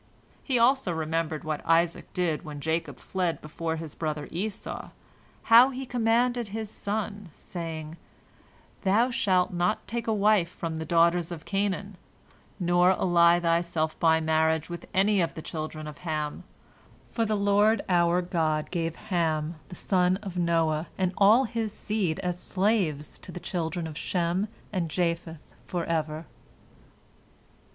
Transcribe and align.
He 0.43 0.57
also 0.57 0.91
remembered 0.91 1.43
what 1.43 1.63
Isaac 1.63 2.11
did 2.11 2.41
when 2.43 2.59
Jacob 2.59 2.97
fled 2.97 3.39
before 3.39 3.75
his 3.75 3.93
brother 3.93 4.27
Esau, 4.31 4.89
how 5.43 5.69
he 5.69 5.85
commanded 5.85 6.47
his 6.47 6.71
son, 6.71 7.29
saying, 7.37 7.97
"Thou 8.81 9.11
shalt 9.11 9.53
not 9.53 9.87
take 9.87 10.07
a 10.07 10.11
wife 10.11 10.49
from 10.49 10.77
the 10.77 10.87
daughters 10.87 11.31
of 11.31 11.45
Canaan, 11.45 11.97
nor 12.59 12.89
ally 12.93 13.39
thyself 13.39 13.93
by 13.99 14.19
marriage 14.19 14.71
with 14.71 14.87
any 14.91 15.21
of 15.21 15.35
the 15.35 15.41
children 15.43 15.85
of 15.85 15.99
Ham, 15.99 16.45
for 17.11 17.23
the 17.23 17.37
Lord 17.37 17.83
our 17.87 18.23
God 18.23 18.71
gave 18.71 18.95
Ham 18.95 19.53
the 19.69 19.75
son 19.75 20.17
of 20.23 20.35
Noah 20.35 20.87
and 20.97 21.13
all 21.15 21.43
his 21.43 21.73
seed 21.73 22.17
as 22.21 22.39
slaves 22.39 23.19
to 23.19 23.31
the 23.31 23.39
children 23.39 23.85
of 23.85 23.95
Shem 23.99 24.47
and 24.73 24.89
Japheth 24.89 25.53
forever." 25.67 26.25